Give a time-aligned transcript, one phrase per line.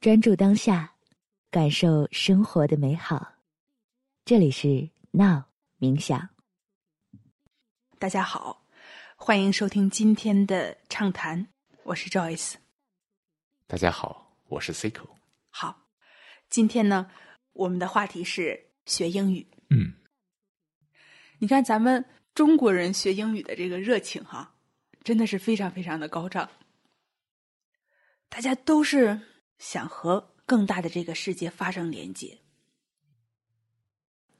[0.00, 0.94] 专注当下，
[1.50, 3.34] 感受生活的美好。
[4.24, 5.42] 这里是 Now
[5.78, 6.30] 冥想。
[7.98, 8.66] 大家好，
[9.14, 11.48] 欢迎收听今天的畅谈，
[11.82, 12.54] 我是 Joyce。
[13.66, 15.06] 大家好，我是 Cico。
[15.50, 15.86] 好，
[16.48, 17.10] 今天呢，
[17.52, 19.46] 我们的话题是学英语。
[19.68, 19.92] 嗯，
[21.40, 22.02] 你看咱们
[22.34, 24.54] 中国人学英语的这个热情哈，
[25.04, 26.48] 真的是非常非常的高涨。
[28.30, 29.20] 大家都是
[29.60, 32.38] 想和更大的这个世界发生连接，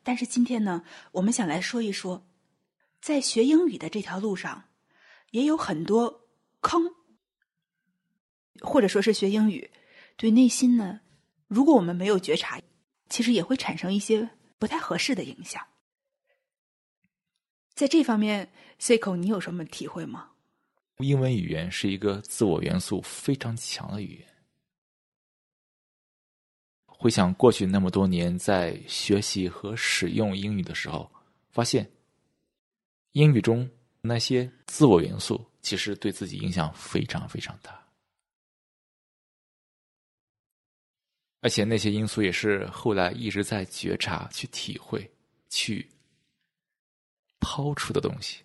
[0.02, 2.26] 但是今天呢，我们想来说一说，
[3.02, 4.70] 在学英语的这条路上，
[5.30, 6.26] 也有很多
[6.62, 6.94] 坑，
[8.62, 9.70] 或者说是学英语
[10.16, 11.02] 对内心呢，
[11.48, 12.58] 如果我们没有觉察，
[13.10, 15.64] 其实也会产生一些不太合适的影响。
[17.74, 18.50] 在这方面
[18.80, 20.30] ，Cico，你有什么体会吗？
[20.96, 24.29] 英文语言是一个自我元素非常强的语言。
[27.00, 31.10] 回想过去那么多年在学习和使用英语的时候，
[31.48, 31.90] 发现
[33.12, 33.66] 英语中
[34.02, 37.82] 那些自我元素其实对自己影响非常非常大，
[41.40, 45.10] 而且那些因素也是后来一直在觉察、去体会、
[45.48, 45.90] 去
[47.40, 48.42] 抛出的东西。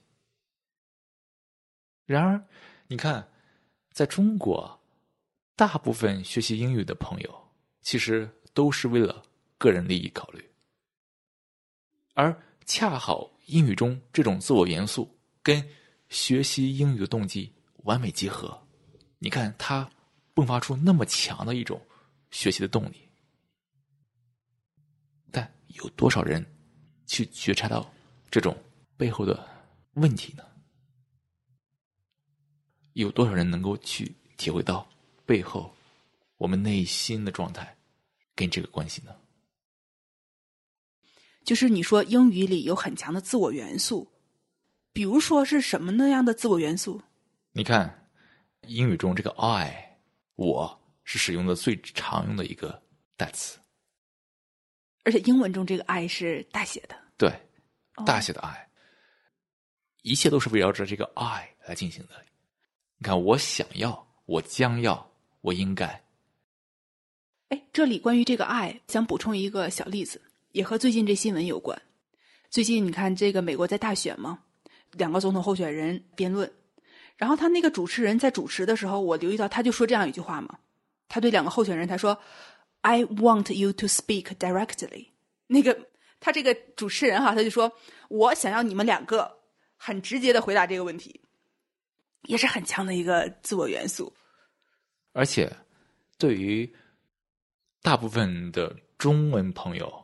[2.05, 2.41] 然而，
[2.87, 3.29] 你看，
[3.91, 4.79] 在中国，
[5.57, 9.21] 大部分学习英语的朋友，其实都是为了
[9.59, 10.43] 个人利益考虑，
[12.15, 15.63] 而恰好英语中这种自我元素跟
[16.09, 17.53] 学习英语的动机
[17.83, 18.59] 完美结合。
[19.19, 19.87] 你看，它
[20.33, 21.79] 迸发出那么强的一种
[22.31, 23.09] 学习的动力，
[25.31, 26.43] 但有多少人
[27.05, 27.91] 去觉察到
[28.31, 28.55] 这种
[28.95, 29.47] 背后的
[29.93, 30.43] 问题呢？
[32.93, 34.87] 有多少人能够去体会到
[35.25, 35.75] 背后
[36.37, 37.74] 我们内心的状态
[38.35, 39.15] 跟这个关系呢？
[41.43, 44.11] 就是你说英语里有很强的自我元素，
[44.91, 47.01] 比如说是什么那样的自我元素？
[47.51, 48.09] 你看，
[48.61, 49.99] 英语中这个 “I”
[50.35, 52.81] 我是使用的最常用的一个
[53.15, 53.59] 代词，
[55.03, 57.31] 而且英文中这个 “I” 是大写的，对，
[58.05, 58.67] 大写的 “I”，
[60.01, 62.25] 一切都是围绕着这个 “I” 来进行的。
[62.97, 66.04] 你看，我想要，我将要，我应该。
[67.49, 71.79] 哎，这里关于这个爱，想补充一个小例子，也和最近这新闻有关。
[72.49, 74.39] 最近你看，这个美国在大选嘛，
[74.93, 76.51] 两个总统候选人辩论，
[77.17, 80.57] 然后他那个主持人在主持的时候，我留意到他就说这样一句话嘛，
[81.07, 82.17] 他对两个候选人他说
[82.81, 85.07] ：“I want you to speak directly。”
[85.47, 85.87] 那个
[86.19, 87.71] 他这个主持人哈，他就说
[88.09, 89.39] ：“我想要你们两个
[89.77, 91.21] 很直接的回答这个问题。”
[92.27, 94.11] 也是很强的一个自我元素，
[95.11, 95.55] 而且
[96.17, 96.67] 对于
[97.85, 100.03] 大部分的中文朋友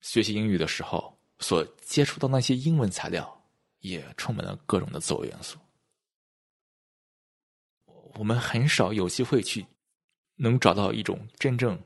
[0.00, 3.44] 学习英语的时候，所接触到那些英文材料，
[3.80, 5.58] 也充满了各种的自我元素。
[8.14, 9.66] 我们很少有机会去
[10.36, 11.78] 能找到一种真正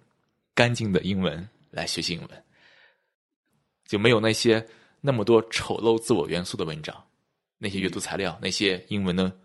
[0.54, 2.44] 干净的英文来学习英文，
[3.84, 4.64] 就没有那些
[5.00, 7.04] 那么多丑陋自我元素的文章，
[7.58, 9.36] 那些阅读材料，那些英文的。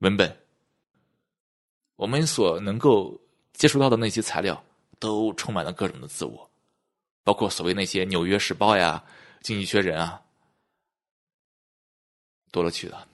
[0.00, 0.36] 文本，
[1.94, 3.20] 我们所能够
[3.52, 4.64] 接触到的那些材料，
[4.98, 6.50] 都充满了各种的自我，
[7.24, 9.02] 包括所谓那些《纽约时报》呀、
[9.42, 10.22] 《经济学人》啊，
[12.50, 13.08] 多了去了。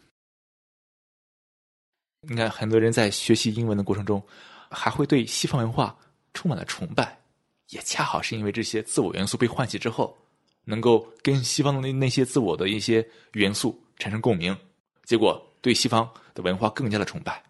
[2.21, 4.23] 你看，很多人在学习英文的过程中，
[4.71, 5.97] 还会对西方文化
[6.33, 7.21] 充满了崇拜，
[7.69, 10.17] 也恰好是因为这些自我元素被唤起之后，
[10.65, 14.57] 能够跟西方的那那些自我的一些元素产生共鸣，
[15.05, 16.09] 结果对西方。
[16.35, 17.41] 的文化更加的崇拜，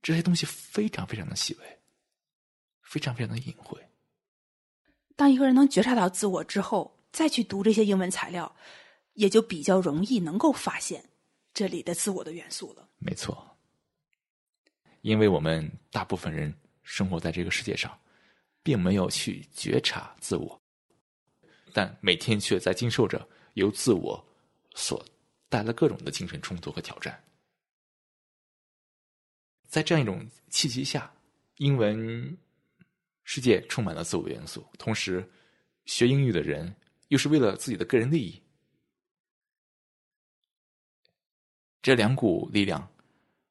[0.00, 1.78] 这些东西非常非常的细微，
[2.92, 3.80] 非常非常的隐晦。
[5.16, 8.54] 当一个人能觉察到自我之后，再去读这些英文材料，
[9.14, 11.02] 也就比较容易能够发现
[11.54, 12.86] 这里的自我的元素了。
[12.98, 13.56] 没错，
[15.00, 17.98] 因为我们大部分人生活在这个世界上，
[18.62, 20.60] 并没有去觉察自我，
[21.72, 24.22] 但每天却在经受着由自我
[24.74, 25.02] 所
[25.48, 27.24] 带来各种的精神冲突和挑战。
[29.66, 31.10] 在这样一种契机下，
[31.56, 32.36] 英文
[33.24, 35.28] 世界充满了自我元素，同时
[35.84, 36.74] 学英语的人
[37.08, 38.42] 又是为了自己的个人利益，
[41.80, 42.88] 这两股力量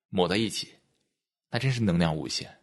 [0.10, 0.74] 抹在一起，
[1.50, 2.58] 那真是能量无限。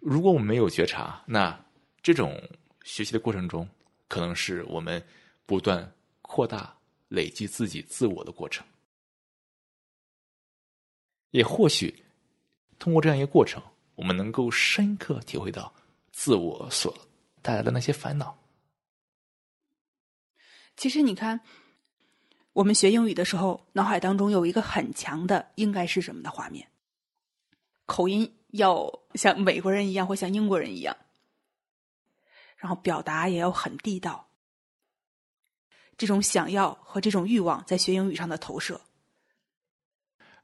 [0.00, 1.64] 如果我们没有觉察，那
[2.02, 2.40] 这种
[2.84, 3.68] 学习的过程中，
[4.06, 5.04] 可能是我们
[5.44, 5.92] 不断
[6.22, 6.76] 扩大、
[7.08, 8.66] 累积自己自我的过程。
[11.30, 12.04] 也或许，
[12.78, 13.62] 通过这样一个过程，
[13.94, 15.72] 我们能够深刻体会到
[16.12, 16.96] 自我所
[17.42, 18.38] 带来的那些烦恼。
[20.76, 21.40] 其实你看，
[22.52, 26.68] 我们学英语的时候，脑海当中有一个很强的应该是什么的画面，
[27.86, 30.96] 口音要像美国人一样，或像英国人一样，
[32.56, 34.28] 然后表达也要很地道。
[35.96, 38.80] 这种想要和这种欲望在学英语上的投射，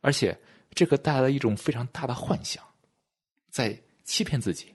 [0.01, 0.37] 而且
[0.75, 2.63] 这个带来了一种非常大的幻想，
[3.49, 4.75] 在欺骗自己。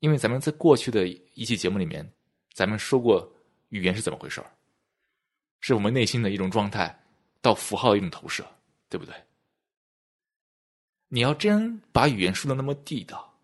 [0.00, 2.08] 因为咱们在过去的一期节目里面，
[2.52, 3.28] 咱们说过
[3.70, 4.44] 语言是怎么回事，
[5.60, 6.96] 是我们内心的一种状态
[7.40, 8.46] 到符号的一种投射，
[8.88, 9.14] 对不对？
[11.08, 13.36] 你要真把语言说的那么地道，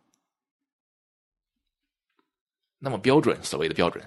[2.78, 4.04] 那么标准，所谓的标准。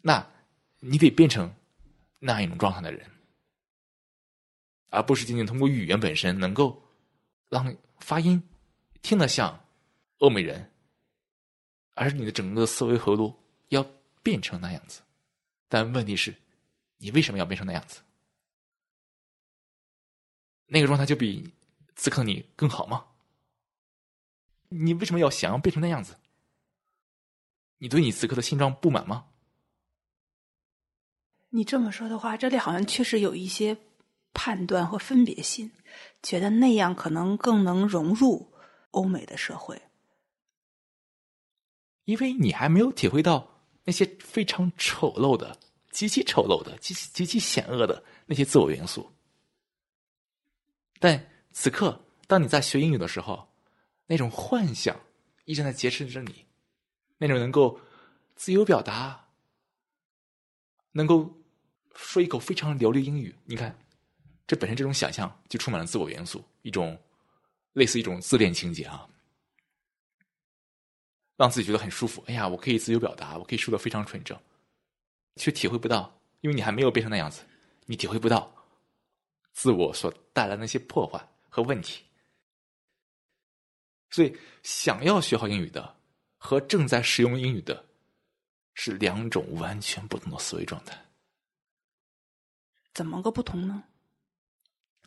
[0.00, 0.26] 那，
[0.80, 1.54] 你得变成
[2.18, 3.08] 那样一种状态的人，
[4.90, 6.82] 而不是仅仅通过语言本身能够
[7.48, 8.42] 让发音
[9.02, 9.64] 听得像
[10.18, 10.72] 欧美人，
[11.94, 13.34] 而是你的整个思维回路
[13.68, 13.84] 要
[14.22, 15.02] 变成那样子。
[15.68, 16.34] 但问题是，
[16.96, 18.00] 你为什么要变成那样子？
[20.66, 21.52] 那个状态就比
[21.94, 23.04] 此刻你更好吗？
[24.68, 26.16] 你为什么要想要变成那样子？
[27.78, 29.26] 你对你此刻的现状不满吗？
[31.50, 33.78] 你这么说的话，这里好像确实有一些
[34.32, 35.72] 判断和分别心，
[36.22, 38.52] 觉得那样可能更能融入
[38.92, 39.80] 欧美的社会，
[42.04, 45.58] 因为你还没有体会到那些非常丑陋的、
[45.90, 49.10] 极其丑陋的、极极其险恶的那些自我元素。
[51.00, 53.48] 但此刻，当你在学英语的时候，
[54.06, 54.98] 那种幻想
[55.44, 56.46] 依然在劫持着你，
[57.18, 57.80] 那种能够
[58.36, 59.28] 自由表达，
[60.92, 61.34] 能够。
[62.00, 63.76] 说一口非常流利英语，你看，
[64.48, 66.98] 这本身这种想象就充满了自我元素，一种
[67.74, 69.06] 类似一种自恋情节啊，
[71.36, 72.24] 让自己觉得很舒服。
[72.26, 74.40] 哎呀，我可以自由表达，我可以说的非常纯正，
[75.36, 77.42] 却体会不到，因为你还没有变成那样子，
[77.84, 78.50] 你体会不到
[79.52, 82.02] 自我所带来那些破坏和问题。
[84.08, 85.94] 所以，想要学好英语的
[86.38, 87.84] 和正在使用英语的，
[88.72, 90.98] 是两种完全不同的思维状态。
[92.94, 93.84] 怎么个不同呢？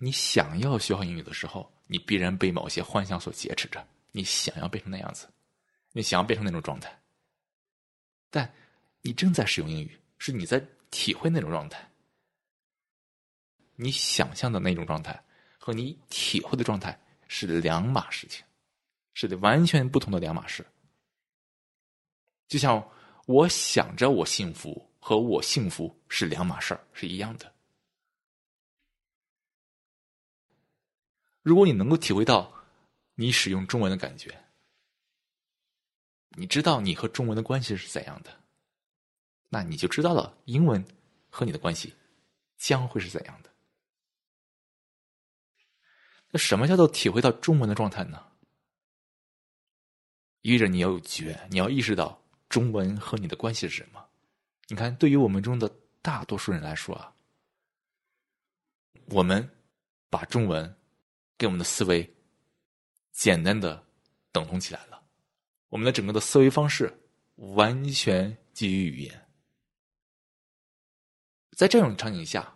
[0.03, 3.87] 你想要学好英语的时候，你必然被某些幻想所劫持着。
[4.11, 5.29] 你想要变成那样子，
[5.91, 6.99] 你想要变成那种状态，
[8.31, 8.51] 但
[9.03, 10.59] 你正在使用英语，是你在
[10.89, 11.87] 体会那种状态。
[13.75, 15.23] 你想象的那种状态
[15.59, 18.43] 和你体会的状态是两码事情，
[19.13, 20.65] 是的，完全不同的两码事。
[22.47, 22.83] 就像
[23.27, 27.50] 我想着我幸福和我幸福是两码事儿，是一样的。
[31.41, 32.53] 如果你能够体会到
[33.15, 34.37] 你使用中文的感觉，
[36.29, 38.31] 你知道你和中文的关系是怎样的，
[39.49, 40.85] 那你就知道了英文
[41.29, 41.93] 和你的关系
[42.57, 43.49] 将会是怎样的。
[46.29, 48.23] 那什么叫做体会到中文的状态呢？
[50.41, 54.07] 意味着你要有觉，你要意识到中文和你的关系是什么。
[54.67, 55.69] 你看，对于我们中的
[56.01, 57.13] 大多数人来说啊，
[59.05, 59.49] 我们
[60.09, 60.75] 把中文。
[61.41, 62.07] 给我们的思维
[63.11, 63.83] 简单的
[64.31, 65.03] 等同起来了，
[65.69, 66.95] 我们的整个的思维方式
[67.55, 69.27] 完全基于语言。
[71.57, 72.55] 在这种场景下，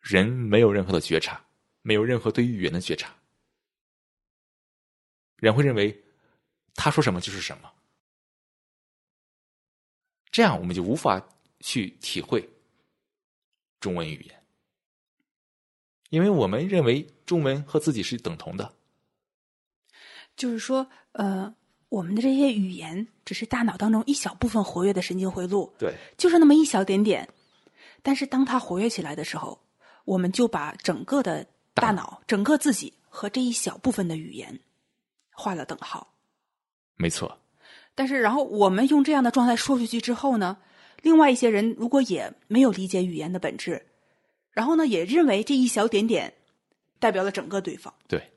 [0.00, 1.44] 人没有任何的觉察，
[1.82, 3.14] 没有任何对语言的觉察，
[5.36, 6.02] 人会认为
[6.74, 7.70] 他说什么就是什么，
[10.30, 11.22] 这样我们就无法
[11.60, 12.48] 去体会
[13.80, 14.41] 中文语言。
[16.12, 18.74] 因为我们认为中文和自己是等同的，
[20.36, 21.54] 就是说，呃，
[21.88, 27.26] 我们的这些语言只是大脑当中一小部分活跃的神经回路，对，就是那么一小点点。
[28.02, 29.58] 但是当它活跃起来的时候，
[30.04, 34.60] 我们就把整个的大脑、整个自己和这一小部分的语言
[35.30, 36.12] 画了等号。
[36.96, 37.38] 没错。
[37.94, 40.58] 但是，然后我们用这样的状态说出去之后呢，
[41.00, 43.86] 另外一些人如果也没有理解语言的本质。
[44.52, 46.32] 然后呢，也认为这一小点点
[46.98, 47.92] 代表了整个对方。
[48.06, 48.32] 对，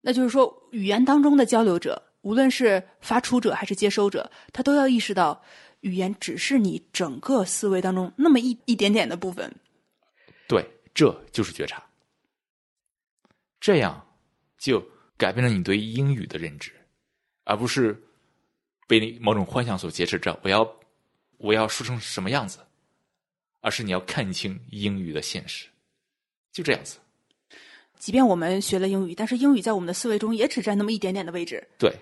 [0.00, 5.42] 那就是说，语言当中的交流者，无论是发出者还是接收者，他都要意识到，
[5.80, 9.54] 语言只是你整个思维当中那么一一点点的部分。
[10.48, 11.84] 对，这就是觉察。
[13.60, 14.06] 这样
[14.58, 14.82] 就
[15.16, 16.72] 改变了你对英语的认知，
[17.44, 18.00] 而不是
[18.88, 20.38] 被你某种幻想所劫持着。
[20.42, 20.66] 我要，
[21.38, 22.60] 我要说成什么样子？
[23.66, 25.66] 而是你要看清英语的现实，
[26.52, 26.98] 就这样子。
[27.98, 31.66] 即便我们学了英语，但是英语在我们的思维中也只占那么一点点的位置。
[31.76, 31.92] 对，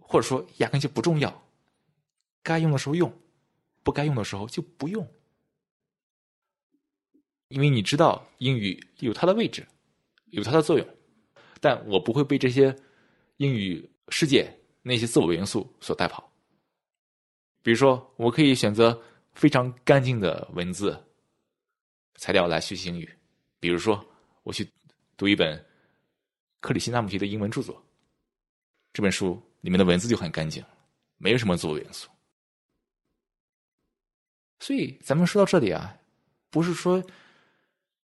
[0.00, 1.44] 或者说压根就不重要，
[2.44, 3.12] 该用的时候用，
[3.82, 5.04] 不该用的时候就不用，
[7.48, 9.66] 因为你知道英语有它的位置，
[10.26, 10.86] 有它的作用，
[11.60, 12.72] 但我不会被这些
[13.38, 14.48] 英语世界
[14.82, 16.32] 那些自我元素所带跑。
[17.64, 19.02] 比如说，我可以选择
[19.38, 21.00] 非常干净的文字
[22.16, 23.08] 材料来学习英语，
[23.60, 24.04] 比如说
[24.42, 24.68] 我去
[25.16, 25.64] 读一本
[26.58, 27.80] 克里希那穆提的英文著作。
[28.92, 30.60] 这本书里面的文字就很干净，
[31.18, 32.10] 没有什么自我元素。
[34.58, 35.96] 所以咱们说到这里啊，
[36.50, 37.00] 不是说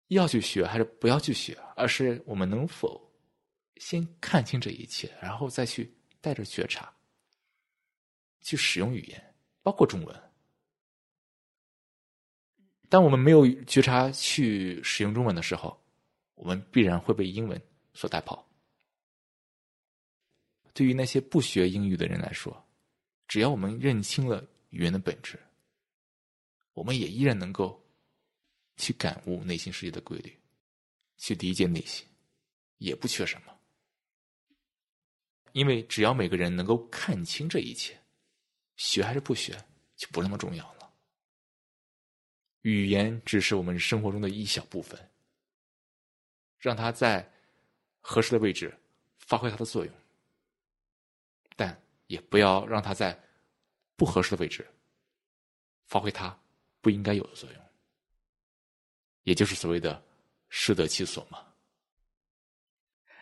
[0.07, 2.99] 要去学还是不要去学，而是我们能否
[3.75, 6.91] 先看清这一切，然后再去带着觉察
[8.41, 10.28] 去使用语言，包括中文。
[12.89, 15.79] 当我们没有觉察去使用中文的时候，
[16.33, 17.61] 我们必然会被英文
[17.93, 18.49] 所带跑。
[20.73, 22.65] 对于那些不学英语的人来说，
[23.27, 25.39] 只要我们认清了语言的本质，
[26.73, 27.79] 我们也依然能够
[28.77, 30.35] 去感悟内心世界的规律，
[31.17, 32.07] 去理解内心，
[32.77, 33.53] 也不缺什么。
[35.51, 37.99] 因为只要每个人能够看清这一切，
[38.77, 39.55] 学还是不学
[39.95, 40.78] 就不那么重要了。
[42.61, 44.99] 语言只是我们生活中的一小部分，
[46.57, 47.31] 让它在
[48.01, 48.77] 合适的位置
[49.17, 49.93] 发挥它的作用，
[51.55, 53.17] 但也不要让它在
[53.95, 54.67] 不合适的位置
[55.85, 56.37] 发挥它
[56.81, 57.61] 不应该有的作用，
[59.23, 60.03] 也就是所谓的
[60.49, 61.45] 适得其所嘛。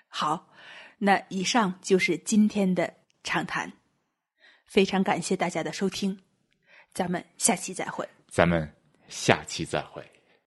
[0.08, 0.52] 好，
[0.98, 3.72] 那以上就是今天的畅谈，
[4.66, 6.24] 非常感谢大家的收听，
[6.94, 8.08] 咱们下期再会。
[8.28, 8.74] 咱们
[9.08, 10.04] 下期再会。